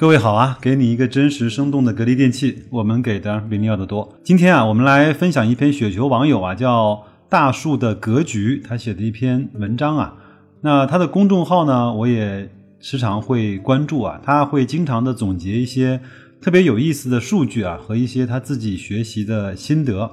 [0.00, 4.16] 各位好啊，给你一个真实生动的格力电器，我们给的比你要的多。
[4.22, 10.14] 今天啊，我们来分享一篇雪球网友啊叫大树的格局他写的一篇文章啊。
[10.60, 12.48] 那他的公众号呢，我也
[12.78, 16.00] 时常会关注啊，他会经常的总结一些
[16.40, 20.08] 特别有意思的数据啊和一些他自己学习的心得。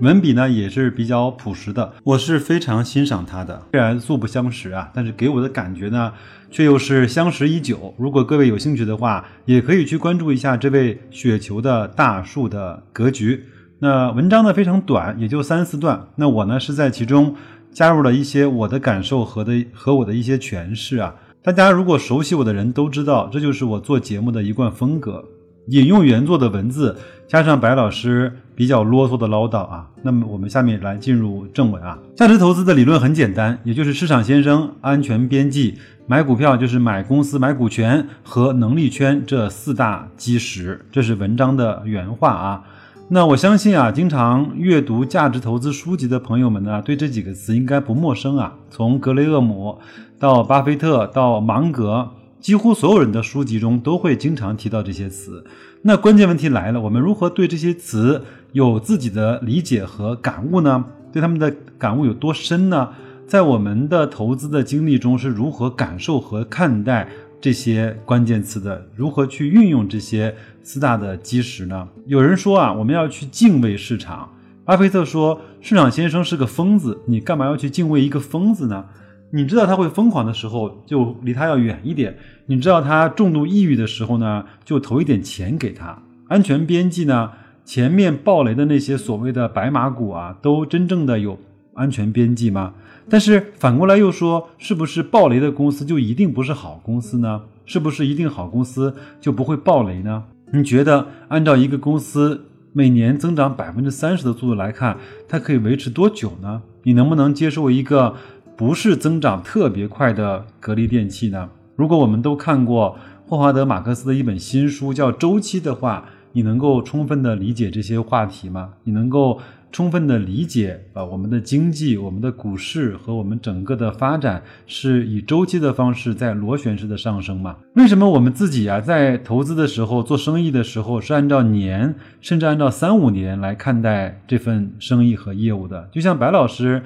[0.00, 3.66] 文笔呢也是比较朴实的，我是非常欣赏他的。
[3.72, 6.10] 虽然素不相识啊，但是给我的感觉呢，
[6.50, 7.94] 却又是相识已久。
[7.98, 13.44] 如果各位有兴趣的话，也可以去关注一下这位雪球的大树的格局。
[13.80, 16.08] 那文章呢非常短，也就三四段。
[16.16, 17.34] 那我呢是在其中
[17.70, 21.14] 加入了一些我的感受和的和我的一些诠释啊。
[21.42, 25.22] 大家如果熟悉我的人都知道，这就是我做节目的一贯风格。
[25.70, 26.96] 引用原作的文字，
[27.28, 31.96] 加上白老师比较啰嗦的唠叨啊，那么我们下面来进入正文啊。
[32.16, 42.64] 价值投资的理论很简单，也就是市场先生、安全边际、买股票就是买公司、买股权和能力圈这四大基石，这是文章的原话啊。
[43.08, 48.54] 那我相信啊，经常阅读价值投资书籍的朋友们呢，对这几个词应该不陌生啊。
[48.70, 49.78] 从格雷厄姆
[50.18, 52.08] 到巴菲特到芒格。
[52.40, 55.44] 几乎所有人的书籍中都会经常提到这些词。
[55.82, 60.84] 那关键问题来了，我们如何对这些词有自己的理解和感悟呢？
[61.12, 62.88] 对他们的感悟有多深呢？
[63.26, 67.08] 在我们的投资的经历中是如何感受和看待
[67.40, 68.86] 这些关键词的？
[68.96, 71.88] 如何去运用这些四大的基石呢？
[72.06, 74.28] 有人说啊，我们要去敬畏市场。
[74.64, 78.84] 巴菲特说，市场先生是个疯子，你干嘛要去敬畏一个疯子呢？
[79.32, 82.12] 你知道他会疯狂的时候，就离他要远一点；
[82.46, 86.02] 你知道他重度抑郁的时候呢，就投一点钱给他。
[86.28, 87.30] 安全边际呢？
[87.64, 91.38] 前面暴雷的那些所谓的白马股啊，都真正的有
[91.74, 92.74] 安全边际吗？
[93.08, 97.42] 但是反过来又说，是不是暴雷的公司就一定不是好公司呢？
[97.64, 100.24] 是不是一定好公司就不会暴雷呢？
[100.52, 104.98] 你觉得按照一个公司每年增长百分之三十的速度来看，
[105.28, 106.62] 它可以维持多久呢？
[106.82, 108.16] 你能不能接受一个？
[108.60, 111.48] 不是增长特别快的格力电器呢？
[111.76, 112.94] 如果我们都看过
[113.26, 118.74] 霍华德·马克思的一本新书叫《周期》的话，你能够充分的理解这些话题吗？
[118.84, 119.40] 你能够
[119.72, 127.56] 充分的理解啊，我们的经济、我们的股市和我们整个的发展是以周期的方式在螺旋式的上升吗？
[127.76, 135.88] 为什么我们自己啊，在投资的时候、做生意的时候是按照年，甚至按照三五年来看待这份生意和业务的？
[135.90, 136.82] 就像白老师。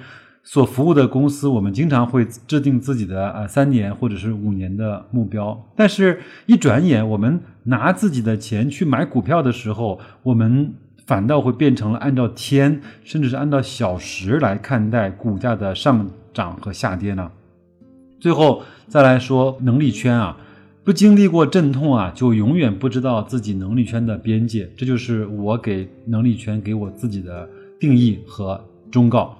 [0.46, 10.74] 所服务的公司，我们经常会制定自己的啊三年或者是五年的目标，但是，一转眼我们拿自己的钱去买股票的时候，我们
[11.06, 17.30] 反倒会变成了按照天，甚至是按照小时来看待股价的上涨和下跌呢？
[18.20, 20.36] 最后再来说能力圈啊，
[20.84, 27.48] 不经历过阵痛啊，就永远不知道自己能力圈的边界，这就是我给能力圈给我自己的
[27.80, 29.34] 定义和忠告。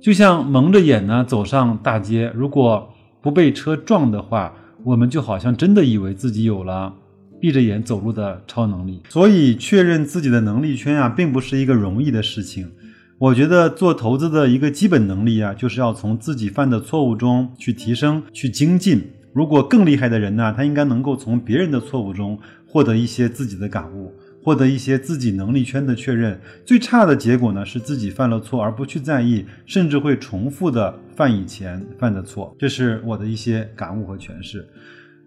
[0.00, 2.90] 就像蒙着眼呢走上大街，如果
[3.20, 6.94] 不被车撞的话，我们就好像真的以为自己有了
[7.38, 9.02] 闭着眼走路的超能力。
[9.10, 12.70] 所以，确认自己的能力圈啊，并不是一个容易的事情。
[13.18, 19.02] 我觉得做投资的一个基本能力啊，就是要从自己犯的错误中去提升、去精进。
[19.34, 24.14] 如果更厉害的人呢，他应该能够从别人的错误中获得一些自己的感悟。
[24.42, 32.54] 获得一些自己能力圈的确认，最差的结果呢是自己犯了错而不去在意，甚至会重复的犯以前犯的错。
[32.58, 34.66] 这是我的一些感悟和诠释。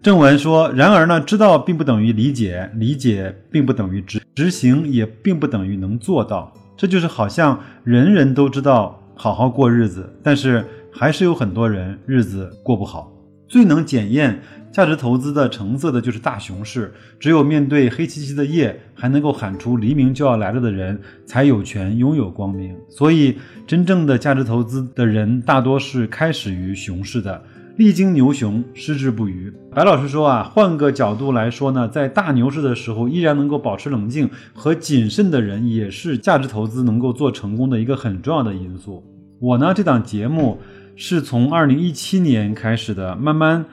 [0.02, 6.52] 正文说：“然而呢，知道并不等于理解，理解并不等于执执行，也并不等于能做到。
[6.76, 13.10] 这就是好像人人都知道好好过日子，但是还是有很多人日子过不好。
[13.48, 14.42] 最能检验。”
[14.74, 22.76] 价值投资的成色的就是大熊市，只有面对黑漆漆的夜，还能够喊出黎明就要来了的人，才有权拥有光明。
[22.88, 23.36] 所以，
[23.68, 27.40] 真正的价值投资的人，大多是开始于熊市的，
[27.76, 29.52] 历经牛熊，矢志不渝。
[29.72, 39.04] 白老师说啊，换个角度来说呢，在大牛市的时候，依然能够保持冷静和谨慎的人，也是价值投资能够做成功的一个很重要的因素。
[39.38, 40.58] 我呢，这档节目
[40.96, 43.64] 是从二零一七年开始的，慢慢。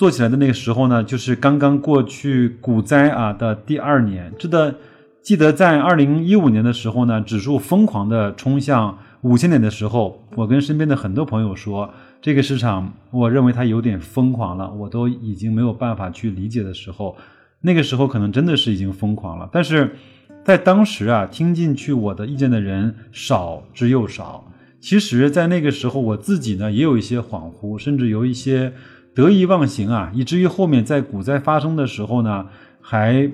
[0.00, 4.74] 做起来的那个时候呢，就是刚刚过去股灾啊的第二年，记得
[5.20, 11.90] 记得在二零一五年的时候呢，指数疯狂的冲向五千点的时候，我跟身边的很多朋友说，
[12.22, 17.14] 这个市场我认为它有点疯狂了，我都已经没有办法去理解的时候，
[17.60, 19.50] 那个时候可能真的是已经疯狂了。
[19.52, 19.96] 但是
[20.42, 24.50] 在当时啊，听进去我的意见的人少之又少。
[24.80, 28.72] 其实，在那个时候，我自己呢也有一些恍惚，甚至有一些
[29.14, 32.46] 得意忘形啊，以至于后面在股灾发生的时候呢，
[32.80, 33.30] 还。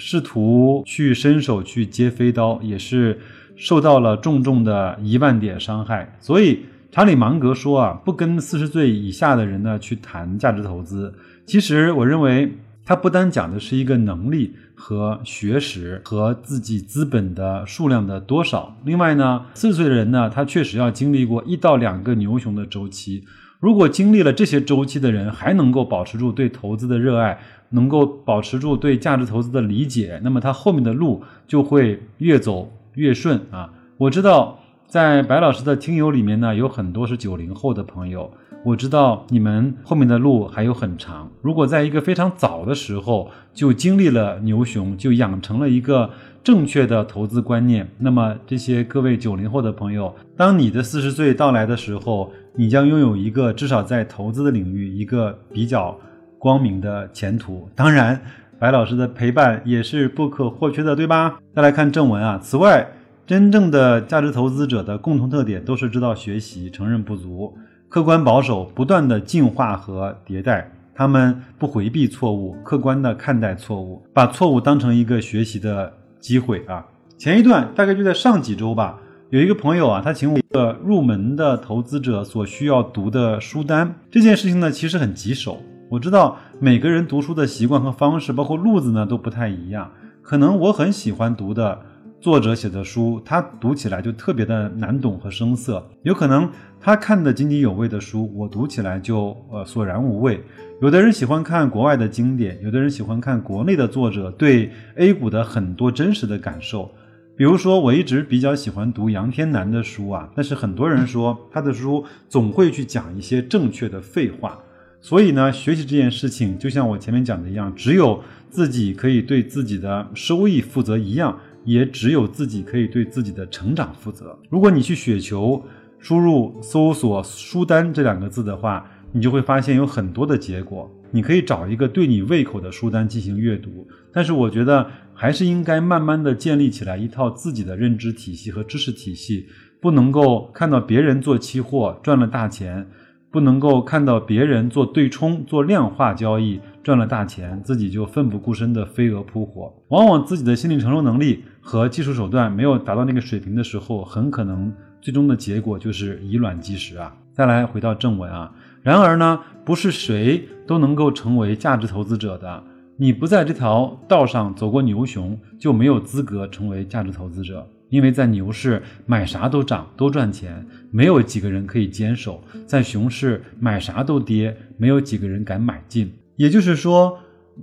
[0.00, 3.18] 试图去伸手去接飞刀，也是
[3.56, 6.16] 受到了重重的一万点伤害。
[6.20, 6.60] 所以
[6.92, 11.12] 查理芒格说啊，不跟四十岁以下的人呢去谈价值投资。
[11.46, 18.76] 其实我认为他不单讲的是一个能力和学识和自己资本的数量的多少。
[18.84, 23.24] 另外呢，四十岁的人呢，他确实要经历过一到两个牛熊的周期。
[23.60, 27.38] 如果经历了这些周期的人还能够保持住对投资的热爱。
[27.70, 33.70] 能够保持住对价值投资的理解，那么他后面的路就会越走越顺啊！
[33.98, 34.58] 我知道
[34.88, 38.32] 在白老师的听友里面呢，有很多是九零后的朋友，
[38.64, 41.30] 我知道你们后面的路还有很长。
[41.42, 46.08] 如果在一个非常早的时候就经历了牛熊，就养成了一个
[46.42, 55.94] 正确的投资观念，那么这些各位九零后的朋友，当你的四十岁到来的时候，你将拥有一个至少在投资的领域一个比较。
[56.40, 58.22] 光明的前途，当然，
[58.60, 61.40] 白老师的陪伴也是不可或缺的，对吧？
[61.52, 62.38] 再来看正文啊。
[62.40, 62.88] 此外，
[63.28, 67.54] 真正的价值投资者的共同特点都是知道学习、承认不足、
[67.86, 70.72] 客观保守、不断的进化和迭代。
[70.94, 76.82] 他们不回避错误，客观的看待错误，把错误当成一个学习的机会啊。
[77.18, 78.98] 前一段大概就在上几周吧，
[79.28, 83.94] 有一个朋友啊，他请我一个入门的投资者所需要读的书单。
[84.10, 85.58] 这件事情呢，其实很棘手。
[85.90, 89.90] 我知道每个人读书的习惯和方式，包括路子呢，都不太一样。
[90.22, 91.78] 可能我很喜欢读的
[92.20, 95.88] 作者写的书，他读起来就特别的难懂和生涩。
[96.02, 96.50] 有可能
[96.80, 100.42] 他看的津津有味的书，我读起来就呃索然无味。
[100.82, 106.90] 有的人喜欢看国外的经典，有的人喜欢看国内的作者对 A 股的很多真实的感受。
[107.36, 114.58] 比如说，我一直比较喜欢读杨天南的书啊，但是很多人说他的书总会去讲一些正确的废话。
[115.00, 118.20] 所以呢，学习这件事情就像我前面讲的一样，只有
[118.50, 124.38] 自己可以对自己的收益负责一样，也只有自己可以对自己的成长负责。
[124.48, 125.62] 如果你去雪球
[125.98, 130.90] 输入搜索书单这两个字的话，你就会发现有很多的结果。
[131.10, 139.46] 你可以找一个对你胃口的书单进行阅读，但是我觉得还是应该慢慢的建立起来一套自己的认知体系和知识体系，
[139.80, 142.86] 不能够看到别人做期货赚了大钱。
[143.30, 149.72] 不能够看到别人做对冲、做量化交易赚了大钱，自己就奋不顾身的飞蛾扑火。
[149.88, 157.14] 往往自己的心理承受能力和技术手段没有达到那个水平的时候，很可能最终的结果就是以卵击石啊！
[157.32, 158.52] 再来回到正文啊，
[158.82, 162.62] 然而呢，不是谁都能够成为价值投资者的。
[162.96, 167.64] 你不在这条道上走过牛熊，就没有资格成为价值投资者。
[167.90, 176.12] 因为在牛市买啥都涨都赚钱，没有几个人可以坚守；在熊市买啥都跌，没有几个人敢买进。
[176.36, 177.18] 也就是说，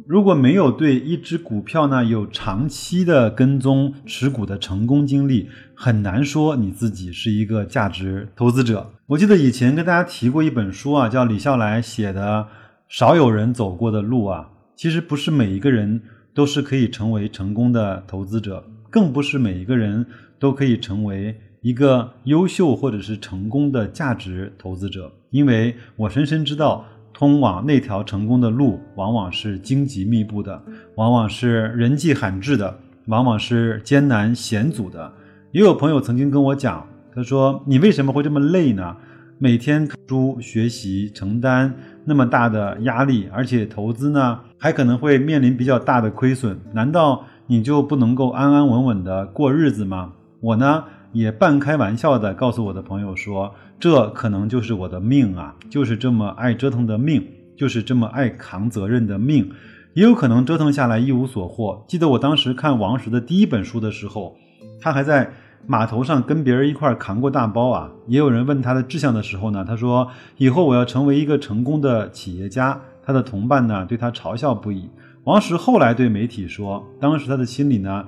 [0.07, 8.91] 如果没有对一只股票呢有长期的跟踪持股的成功经历，很难说你自己是一个价值投资者。
[9.07, 12.41] 我记得以前跟大家提过一本书啊，叫李笑来写的
[12.89, 16.01] 《少有人走过的路》啊，其实不是每一个人
[16.33, 18.65] 都是可以成为成功的投资者。
[18.89, 20.05] 更不是每一个人
[20.39, 30.61] 都可以成为一个优秀或者是成功的价值投资者，因为我深深知道，通往那条成功的路往往是荆棘密布的，
[30.95, 32.77] 往往是人迹罕至的，
[33.07, 35.11] 往往是艰难险阻的。
[35.51, 38.95] 也有朋友曾经跟我讲，他说：“你为什么会这么累呢？
[39.37, 41.73] 每天看书学习，承担
[42.03, 50.13] 那么大的压力，而且投资呢，还可能会面临比较大的亏损，难道？”你就不能够安安稳稳的过日子吗？
[50.39, 57.25] 我呢也半开玩笑的告诉我的朋友说，这可能就是我的命啊，就是这么爱折腾的命，
[57.55, 59.51] 就是这么爱扛责任的命，
[59.93, 61.83] 也有可能折腾下来一无所获。
[61.87, 64.35] 记得我当时看王石的第一本书的时候，
[64.79, 65.31] 他还在
[65.65, 67.89] 码头上跟别人一块扛过大包啊。
[68.07, 72.79] 也有人问他的志向的时候呢，他说以后我要成为一个成功的企业家。
[73.07, 74.89] 他的同伴呢对他嘲笑不已。
[75.25, 78.05] 王石后来对媒体说：“当时他的心里呢，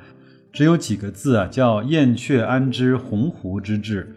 [0.52, 4.16] 只有几个字啊，叫‘燕雀安知鸿鹄之志’。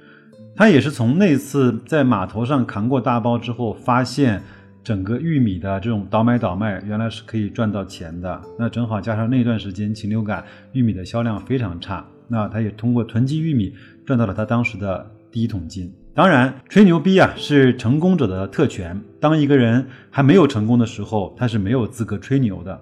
[0.57, 4.43] 他也是从那次在码头上扛过大包之后，发现
[4.85, 8.41] 整个玉米的这种倒买倒卖，原来是可以赚到钱的。
[8.59, 15.91] 那正好加上那段时间禽流感，玉米的销量非常差，那他也通过囤积玉米赚到了他当时的第一桶金。
[16.13, 19.01] 当然，吹牛逼啊是成功者的特权。
[19.21, 22.79] 当一个人还没有成功的时候，他是没有资格吹牛的。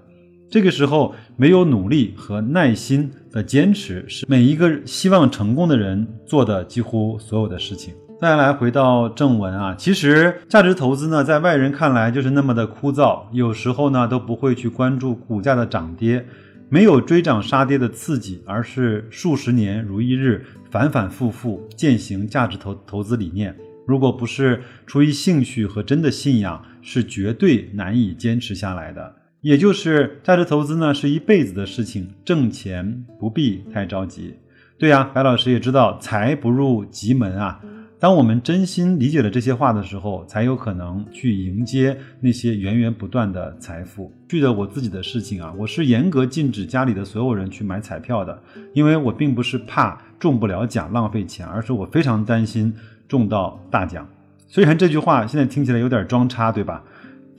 [0.51, 7.93] 这个时候，没有努力和耐心的坚持，是每一个希望成功的人做的几乎所有的事情。
[8.19, 16.25] 再来回到正文啊，其实价值投资呢，在外人看来就是那么的枯燥，有时候呢都不会去关注股价的涨跌，
[16.71, 23.55] 没有追涨杀跌的刺激，而是数十年如一日，反反复复践行价值投投资理念。
[23.87, 29.15] 如果不是出于兴趣和真的信仰，是绝对难以坚持下来的。
[29.41, 34.35] 也就是价值投资呢，是一辈子的事情，挣钱不必太着急。
[34.77, 37.61] 对呀，白老师也知道，财不入急门啊。
[38.01, 44.13] 当我们真心理解了这些话的时候，才有可能去迎接那些源源不断的财富。
[44.29, 48.41] 记得我自己的事情啊，我是严格禁止家里的所有人去买彩票的，
[48.73, 52.73] 因为我并不是怕中不了奖浪费钱，而是我非常担心
[53.09, 54.09] 中到大奖。
[54.47, 56.85] 虽然这句话现在听起来有点装叉，对吧？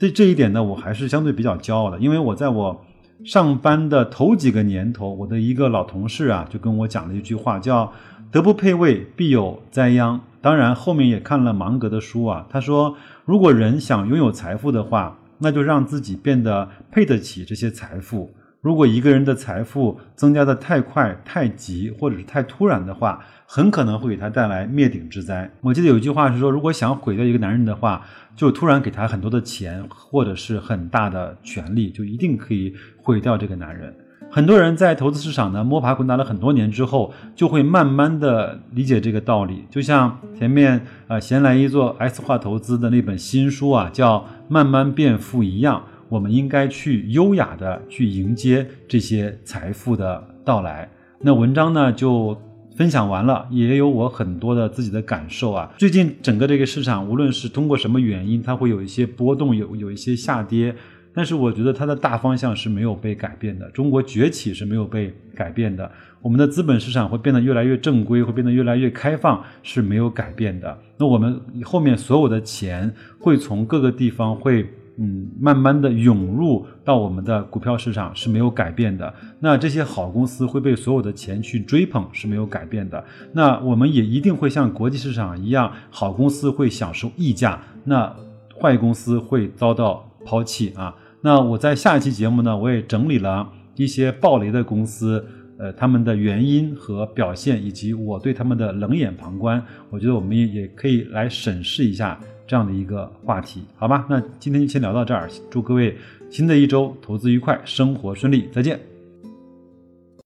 [0.00, 2.84] 对这一点呢，我还是相对比较骄傲的，因为我在我
[3.22, 7.92] 上班的头几个年头，我的一个老同事啊，就跟我讲了一句话，叫
[8.32, 10.18] “德不配位，必有灾殃”。
[10.40, 12.46] 当然，后面也看了芒格的书啊。
[12.48, 18.30] 他说，如果人想拥有财富的话，那就让自己变得配得起这些财富。
[18.60, 25.50] 如果一个人的财富增加的太快、太急，或者是太突然的话，很可能会给他带来灭顶之灾。
[25.62, 28.04] 我记得有一句话是说，如果想毁掉一个男人的话，
[28.36, 33.94] 就突然给他很多的钱，或者是很大的权利，就一定可以毁掉这个男人。
[34.30, 39.64] 很多人在投资市场呢摸爬滚打了很多年之后，就会慢慢的理解这个道理。
[39.70, 50.86] 就像前面呃闲来一做 S 化投资的那本新书啊，叫《慢慢变富》一样，我们应该去优雅的去迎接这些财富的到来。
[51.20, 52.36] 那文章呢就
[52.76, 55.72] 分享完了，也有我很多的自己的感受啊。
[55.78, 60.74] 最近整个这个市场，无论是通过什么原因，它会有一些波动，有有一些下跌。
[61.12, 65.90] 但是我觉得它的大方向是没有被改变的，中国崛起是没有被改变的，
[66.22, 70.78] 我们的资本市场会变得越来越正规，会变得越来越开放是没有改变的。
[70.96, 74.64] 那我们后面所有的钱会从各个地方会
[75.00, 79.12] 嗯慢慢的涌入到我们的股票市场是没有改变的。
[79.40, 83.04] 那这些好公司会被所有的钱去追捧是没有改变的。
[83.32, 88.14] 那我们也一定会像国际市场一样，好公司会享受溢价，那
[88.60, 90.06] 坏公司会遭到。
[90.22, 90.94] 抛弃啊！
[91.22, 95.24] 那我在下一期节目呢，我也整理了一些暴雷的公司，
[95.58, 99.64] 呃，他们的原因和表现，以及我对他们的冷眼旁观。
[99.88, 104.04] 我觉得我们也也可以来审视一下这样的一个话题，好吧？
[104.10, 105.96] 那今天就先聊到这儿，祝各位
[106.28, 108.89] 新的一周投资愉快，生活顺利，再见。